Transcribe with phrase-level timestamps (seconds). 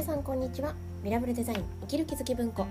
[0.00, 0.74] 皆さんこんにちは。
[1.02, 2.66] ミラブルデザイン生きる気づき文庫。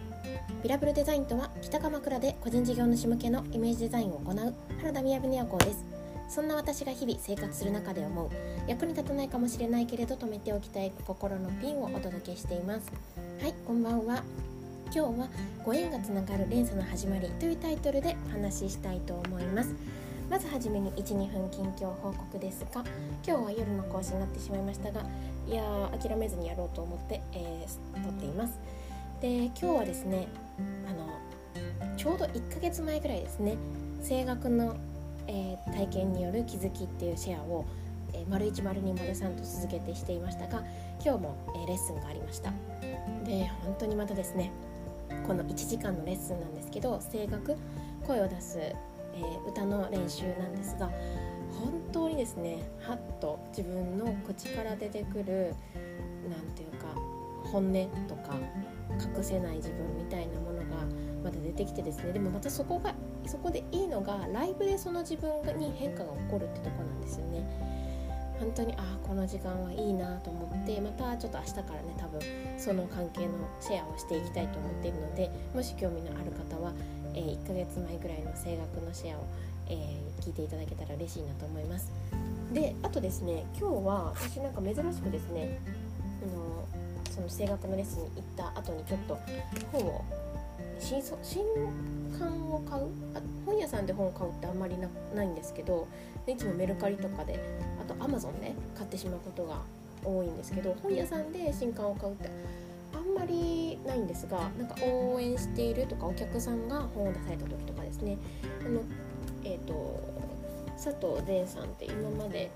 [0.64, 5.86] ミラブルデザインとは北鎌倉で個人事業主向けのイメージデザインを行う原田宮部也子です。
[6.28, 8.30] そんな私が日々生活する中で思う
[8.68, 12.92] 役に立たないかもしれないけれど止めておきたい心のピンをお届けしています。
[13.40, 14.24] はいこんばんは。
[14.86, 15.30] 今日は
[15.64, 19.76] ご縁がつながる連鎖の始まりというタイトルでお話ししたいと思います。
[20.30, 22.84] まずはじめに12分近況報告ですが
[23.26, 25.02] 今日は夜の更新になってしまいましたが
[25.48, 28.60] いやー諦めずにやろうと思って、えー、撮っています。
[29.22, 30.28] で今日はですね
[30.88, 33.58] あのちょうど1ヶ月前ぐらいですね
[34.08, 34.78] 声楽の、
[35.28, 37.66] えー、体験による気づきっていうシェアを
[38.14, 40.64] えー、丸1丸2丸3と続けてしていましたが
[41.04, 42.52] 今日も、え、レッスンがありました。
[43.24, 44.52] で本当にまたですね
[45.28, 47.56] この1時間のレッスンなんですけど声楽
[48.08, 48.58] 声を出す
[49.16, 50.90] えー、歌の練習なんですが
[51.60, 55.56] 本当にですねはっと自分の口から出てくる
[56.30, 57.00] 何て言うか
[57.52, 58.36] 本音とか
[59.18, 60.86] 隠せない自分みたいなものが
[61.24, 62.94] まだ出てきてですねでもまたそこが
[63.26, 67.80] そこでいいのがライブでその自分に変化が起こるってとこなんですよね。
[68.40, 72.22] 本当にああこの時間はいいなと思ってまたちょっと明日からね多分
[72.58, 76.72] その関係のシェアをしていきたいと思っているのでもし興味のある方は
[77.14, 79.26] えー、1ヶ月前ぐらいの声楽のシェアを、
[79.68, 81.92] えー、聞いていただけたら嬉しいなと思います。
[82.54, 85.60] であとですね今日は私なんか珍しくですね
[86.24, 86.66] あの
[87.12, 89.18] その声楽のレッスンに行った後にちょっと
[89.72, 90.06] 本を
[90.80, 91.44] 新新
[92.18, 92.84] 刊を買う？
[93.16, 95.88] あ本屋さんで本を買うってあんまりなないんですけど
[96.26, 97.40] いつもメルカリとかで
[97.82, 99.62] あとアマゾンで買ってしまうことが
[100.04, 102.30] 多いんですけど本屋さんで新刊を買うって
[103.10, 108.18] んまりないんですがなんか応援しているとかお客さんが本を出された時とかですね。
[108.66, 108.82] あの、
[109.44, 110.00] えーと、
[110.78, 112.50] 佐藤伝さんって今まで、え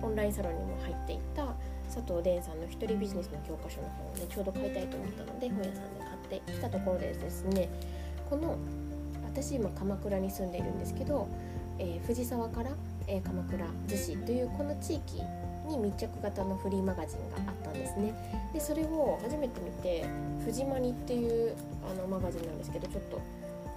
[0.00, 1.54] ー、オンラインサロンにも入っていた
[1.86, 7.68] 佐藤伝さんの一人ビジネスの教科書の本をねちょうど買いたいと思ったので本屋さんで買ってきたところでですね。
[8.28, 8.58] この
[9.24, 11.28] 私今鎌倉に住んでいるんですけど、
[11.78, 12.70] えー、藤沢から、
[13.06, 15.22] えー、鎌倉逗子というこの地域
[15.68, 18.14] に密着型のフリーマガジンがあったんですね。
[18.52, 20.04] でそれを初めて見て
[20.44, 21.54] 「藤マニ」っていう
[21.88, 23.20] あのマガジンなんですけどちょっと、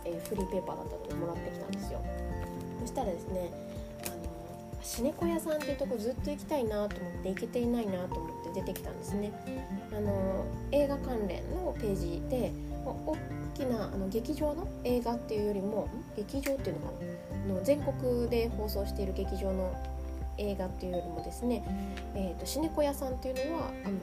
[0.06, 2.00] えー、フリーペーパーだったのでもらってきたんですよ。
[2.82, 3.50] そしたらですね
[4.06, 4.14] あの
[4.82, 9.32] シネコ屋さんっていうとこずっと行きたいなと思って行けていないなと思って出てきたんですね。
[9.96, 12.52] あの映画関連のページで
[12.86, 13.16] 大
[13.54, 16.94] きなあの劇場の映画っていうよりも劇場っていうのか
[17.48, 17.54] な？
[17.54, 19.72] の全国で放送している劇場の
[20.42, 21.64] 映画っていうよりもですね、
[22.16, 23.98] えーと、シネコ屋さんっていうのはあの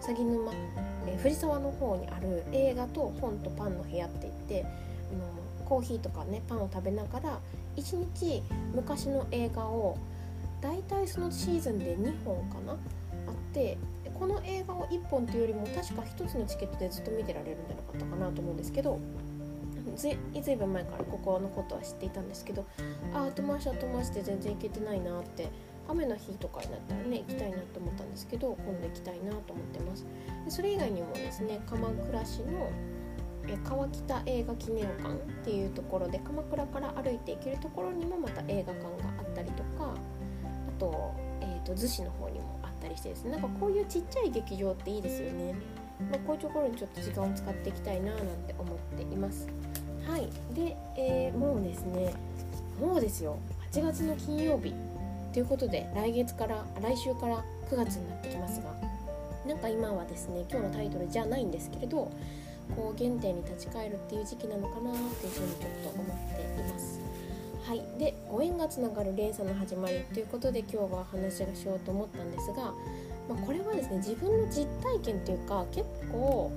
[0.00, 0.52] 鷺沼、
[1.06, 4.66] えー、藤沢の方にある映画と本とパンの部屋って言ってあ
[5.16, 7.38] のコーヒーとかねパンを食べながら
[7.76, 8.42] 1日
[8.74, 9.96] 昔の映画を
[10.60, 12.78] 大体そのシーズンで2本かなあっ
[13.52, 13.78] て
[14.18, 18.98] この映画を1本というよりも確か1つのチケットでずっと見てられるんじゃなかったかなと思うんですけど
[19.94, 22.64] ずいぶん前からここのことは知っていたんですけど
[23.12, 25.48] あ後回し後回しで全然行けてないなって
[25.88, 30.06] 雨の日とかになったらね行きたいなと思ったんですけど今度行きたいなと思ってます。
[30.44, 32.70] でそれ以外にもですね鎌倉市の
[33.46, 45.54] え川北映画記念館っていうところで鎌倉から歩いて行けるところにもまた映画館があったりとかあと,、えーと、逗子の方にもあったりしてですねなんかこういうちっちゃい劇場っていいですよね、
[46.10, 49.46] まあ、こういうところにちょっと時間を使っていきたいななんて思っています
[50.06, 50.28] はい。
[50.54, 52.14] で、えー、もうですね
[52.80, 53.38] もうですよ。
[53.72, 54.72] 8月の金曜日。
[55.32, 58.94] ということで来月から来週から9月になってきますが。
[59.46, 62.10] なんか今はですね今日のタイトルじゃないんですけれど
[62.76, 67.00] こう原点に立ち返るっていう時期なのかなっていうふうにちょっと思っています。
[67.64, 70.00] はい、でご縁がつながる連鎖の始まり。
[70.12, 72.56] ということで今日は話がしようと思ったんですが、
[73.28, 76.50] まあ、これはですね自分の実体験というか結構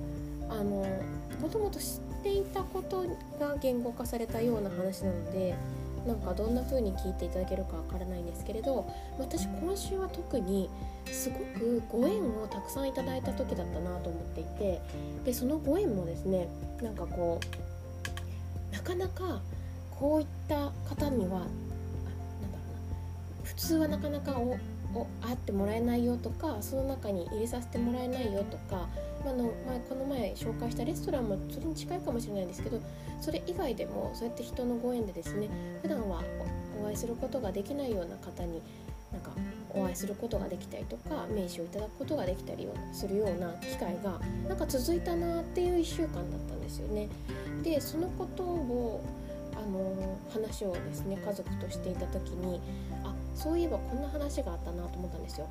[0.48, 0.86] あの
[1.40, 1.86] もともと知っ
[2.22, 3.04] ていたこと
[3.38, 5.54] が言語化されたような話なので
[6.06, 8.86] なんかどんな風に聞いていただけるかわからないんですけれど
[9.18, 10.70] 私今週は特に
[11.06, 14.80] すごくご縁をたくさんいただいた時だったなと思っていて
[15.24, 16.48] でそのご縁もですね
[16.82, 17.40] なんかこ
[18.72, 19.40] うなかなか
[19.98, 21.48] こういった方にはなんだろうな
[23.44, 24.56] 普通はなかなかお
[24.94, 28.88] お会ってもらえないよとかその中に入れさせてもらえないよとか
[29.28, 32.80] あの前この前紹介したレストランもそれに近いかもしれないんですけど
[33.20, 35.48] それ以外でもそうやって人のご縁でですね
[35.82, 36.22] 普段は
[36.80, 38.62] お会いすることができないような方に
[39.12, 39.30] なんか
[39.70, 47.08] お会いすることができたりとか名刺をいただくことができたりするような機会がなんか続いたなっていう1週間だったんですよね。
[47.62, 49.02] でそのことを
[49.68, 52.60] の話をですね家族としていた時に
[53.04, 55.48] あそういえばこんな話があったなと思ったんですよ。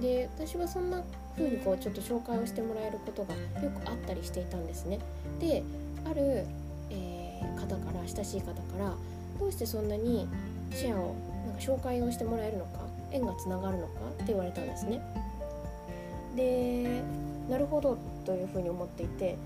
[0.00, 1.02] で私はそんな
[1.36, 4.98] 風にこうちょっと紹介をしてもらえることがよくあったりしていたんですね。
[5.40, 5.62] で
[6.04, 6.46] ある、
[6.90, 8.94] えー、方から親しい方から
[9.38, 10.28] どうしてそんなに
[10.70, 11.14] シェアを
[11.46, 15.00] なんか紹介をしてもらえるのか縁がつながるのかって言われたんですね。
[16.36, 17.02] で
[17.48, 19.36] なるほどというふうに思っていて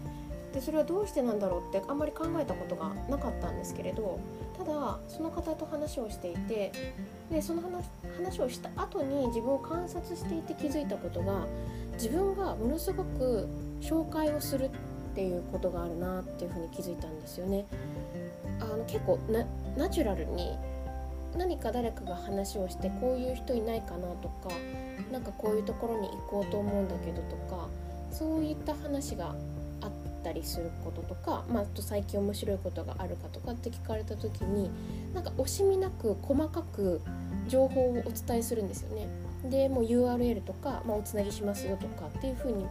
[0.53, 4.19] でそれはどうしてなんだろうってあんまり考えたことがなかったんですけれど
[4.57, 6.73] ただその方と話をしていて
[7.31, 7.85] でその話
[8.17, 11.47] 話をした後に自分を観察していて気づいたことが
[11.95, 13.49] 自分がものすごく
[13.81, 14.71] 紹介をするっ
[15.15, 17.67] ていうことがあるなっていうふうに気づいたんですよね。
[18.61, 19.19] あの結構
[19.77, 20.57] ナチュラルに
[21.37, 24.51] 何か誰かが話をしてこういう人いないかなとか
[25.13, 27.69] 何かこういうところに行こうと思うんだけどとか
[28.11, 29.35] そういった話が
[30.19, 34.71] ったりすることとか、まあ、と最近面白いことがあるかとかって聞かれた時に
[35.15, 37.01] なんか惜しみなく細かく
[37.47, 39.09] 情報をお伝えするんですよね。
[39.49, 42.67] でもう URL とか、まあ、おつなぎしますよとかっていう風に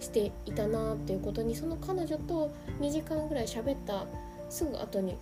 [0.00, 4.04] していたなっていうことにその彼女と2時間ぐらい喋った
[4.50, 5.16] すぐ後に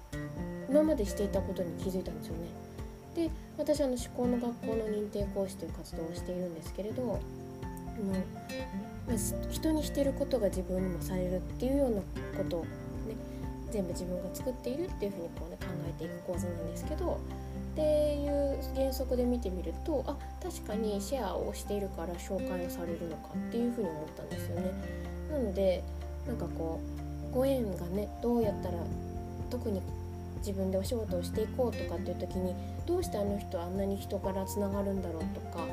[0.69, 2.49] 今までしていたことに気づいたんですよね。
[3.15, 7.21] で私あの思考の学校の認定講師という活動をしているんですけれど
[9.09, 11.97] あの人にしてることが自分にもされるっていうような
[12.37, 12.69] ことをね
[13.71, 17.21] 全部自分が作っているっていうふうにこう、ね、考えていく講座なんですけど
[17.73, 24.73] っていう原則で見てみるとあ確かにシェアをしているから紹介をされるのかっていうふうに思ったんですよね。
[25.31, 25.83] なので
[26.27, 26.81] なんかこ
[27.31, 28.79] うご縁がねどうやったら
[29.51, 29.81] 特に
[30.39, 32.55] 自分でお仕事をしていこうとかっていう時に
[32.87, 35.65] どうしてあの人あんなに人からつながるんだろうとか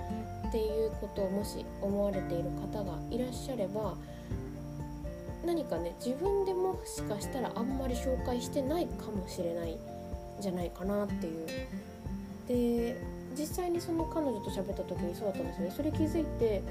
[0.49, 3.95] っていうことをもし思われている方がいらっしゃれば
[5.45, 9.77] 何かね自分でもしかしたらあんまり紹介してないかもしれないん
[10.41, 11.47] じゃないかなっていう。
[12.47, 13.01] で
[13.37, 15.73] 実際にその彼女と喋った時にそうだったんですよね。
[15.77, 16.63] それ気づいて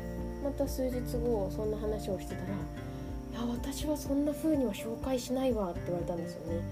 [0.43, 2.49] また数日後そんな話をしてたら
[3.47, 6.63] 「いや私はそんな風には紹介しないわ」って言われたんですよね。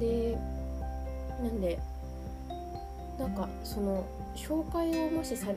[0.00, 0.36] で
[1.42, 1.78] なんで
[3.18, 4.06] なんかその
[4.36, 5.48] 紹介をもしさ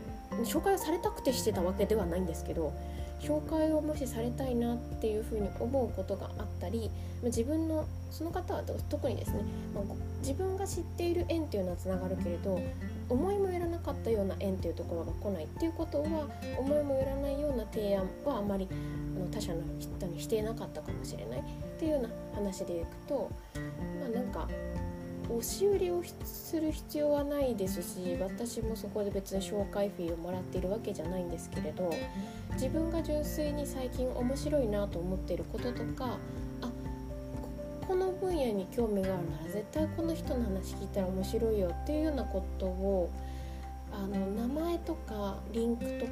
[0.44, 2.74] 紹介をされたくてしてたわけではないんですけど
[3.22, 6.90] 紹介をもしされたいなっていうふうに思うことがあったり
[7.24, 9.44] 自分のその方は特にですね、
[9.76, 9.84] まあ、
[10.22, 12.60] 自分が知っている縁っていうのはつながるけれど
[13.10, 16.28] 思いもよらなかったような縁っていうところが来ないっていうことは
[16.58, 18.68] 思いもよらないような提案はあまり
[19.32, 21.44] 他者の人にしていなかったかもしれないっ
[21.80, 23.30] ていうような話でいくと
[24.00, 24.48] まあなんか
[25.38, 31.90] 押し売りをする必要はないですし私もそこで別に紹介フィーをもらっているわけじゃないんですけれど
[32.54, 36.18] 自分が純粋に最近面白いなと思っていることとか
[36.62, 36.70] あ
[37.88, 43.10] この分野に興味があるなら絶対この人の話聞いたら面白いよっていうようなことを
[43.92, 46.12] あの名前とかリンクとか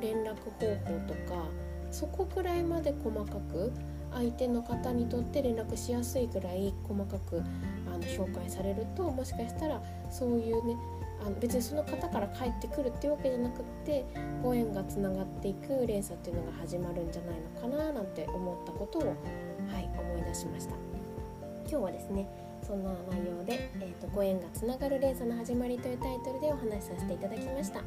[0.00, 1.46] 連絡方法とか
[1.90, 3.72] そこくらいまで細かく
[4.12, 7.42] 相手の方にとって連絡しやすいぐらい細かく
[7.86, 10.76] あの紹介されるともしかしたらそういうね
[11.20, 14.04] あの別にその方から帰ってくるっていうわけじゃなくって
[14.42, 20.74] ご縁がつながっていく連鎖っていうのが始まるんじゃないのかななんて思ったことを、はい、思い出しました
[21.68, 22.28] 今日はですね
[22.62, 27.80] そんな内容で、えーと「ご縁がつながる連鎖の始まり」というタイトルでお話しさせていただきました。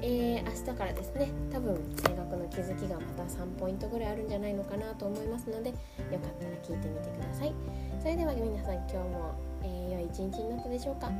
[0.00, 7.54] えー、明日からですね多分性格の気づきがまた3ポイントぐらいあるんじゃないのかなと思いますのでよかったら聞いてみてください。
[8.00, 11.10] それでは皆さん今日も、えー、良い一日になったでしょうか。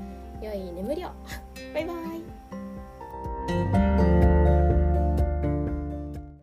[0.41, 1.11] 良い眠りを。
[1.75, 1.93] バイバ
[3.85, 3.88] イ。